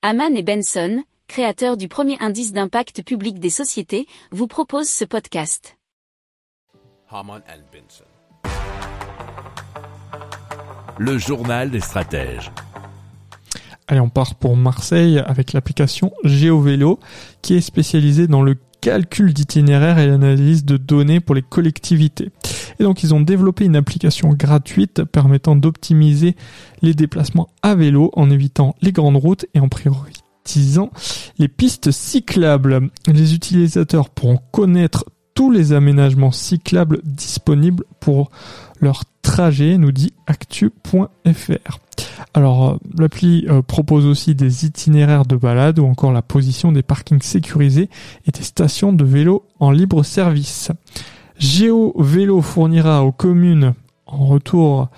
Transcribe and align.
Haman 0.00 0.36
et 0.36 0.44
Benson, 0.44 1.02
créateurs 1.26 1.76
du 1.76 1.88
premier 1.88 2.16
indice 2.20 2.52
d'impact 2.52 3.02
public 3.02 3.40
des 3.40 3.50
sociétés, 3.50 4.06
vous 4.30 4.46
proposent 4.46 4.88
ce 4.88 5.04
podcast. 5.04 5.76
Haman 7.10 7.42
and 7.48 7.62
Benson. 7.72 8.04
Le 10.98 11.18
journal 11.18 11.72
des 11.72 11.80
stratèges. 11.80 12.52
Allez, 13.88 13.98
on 13.98 14.08
part 14.08 14.36
pour 14.36 14.56
Marseille 14.56 15.18
avec 15.18 15.52
l'application 15.52 16.12
GeoVélo 16.22 17.00
qui 17.42 17.54
est 17.54 17.60
spécialisée 17.60 18.28
dans 18.28 18.42
le 18.42 18.56
calcul 18.80 19.34
d'itinéraires 19.34 19.98
et 19.98 20.06
l'analyse 20.06 20.64
de 20.64 20.76
données 20.76 21.18
pour 21.18 21.34
les 21.34 21.42
collectivités. 21.42 22.30
Et 22.80 22.84
donc 22.84 23.02
ils 23.02 23.14
ont 23.14 23.20
développé 23.20 23.64
une 23.64 23.76
application 23.76 24.30
gratuite 24.30 25.04
permettant 25.04 25.56
d'optimiser 25.56 26.36
les 26.82 26.94
déplacements 26.94 27.48
à 27.62 27.74
vélo 27.74 28.10
en 28.14 28.30
évitant 28.30 28.74
les 28.82 28.92
grandes 28.92 29.16
routes 29.16 29.46
et 29.54 29.60
en 29.60 29.68
prioritisant 29.68 30.90
les 31.38 31.48
pistes 31.48 31.90
cyclables. 31.90 32.90
Les 33.06 33.34
utilisateurs 33.34 34.10
pourront 34.10 34.40
connaître 34.52 35.04
tous 35.34 35.50
les 35.50 35.72
aménagements 35.72 36.32
cyclables 36.32 37.00
disponibles 37.04 37.84
pour 38.00 38.30
leur 38.80 39.04
trajet, 39.22 39.78
nous 39.78 39.92
dit 39.92 40.12
actu.fr. 40.26 41.78
Alors, 42.34 42.70
euh, 42.70 42.76
l'appli 42.98 43.46
euh, 43.48 43.62
propose 43.62 44.06
aussi 44.06 44.34
des 44.34 44.66
itinéraires 44.66 45.26
de 45.26 45.36
balade 45.36 45.78
ou 45.78 45.86
encore 45.86 46.12
la 46.12 46.22
position 46.22 46.72
des 46.72 46.82
parkings 46.82 47.22
sécurisés 47.22 47.88
et 48.26 48.30
des 48.30 48.42
stations 48.42 48.92
de 48.92 49.04
vélo 49.04 49.44
en 49.60 49.70
libre 49.70 50.02
service. 50.02 50.72
Géo 51.38 51.94
Vélo 51.96 52.42
fournira 52.42 53.04
aux 53.04 53.12
communes 53.12 53.74
en 54.06 54.26
retour 54.26 54.88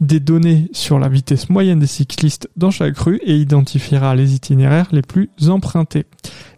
des 0.00 0.18
données 0.18 0.68
sur 0.72 0.98
la 0.98 1.08
vitesse 1.08 1.50
moyenne 1.50 1.80
des 1.80 1.86
cyclistes 1.86 2.48
dans 2.56 2.70
chaque 2.70 2.96
rue 2.96 3.20
et 3.22 3.36
identifiera 3.36 4.14
les 4.14 4.34
itinéraires 4.34 4.88
les 4.92 5.02
plus 5.02 5.28
empruntés. 5.48 6.06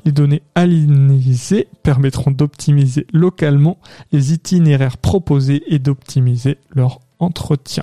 Les 0.04 0.12
données 0.12 0.42
alignées 0.54 1.66
permettront 1.82 2.30
d'optimiser 2.30 3.06
localement 3.12 3.78
les 4.12 4.32
itinéraires 4.32 4.98
proposés 4.98 5.62
et 5.66 5.80
d'optimiser 5.80 6.58
leur 6.70 7.00
entretien. 7.18 7.82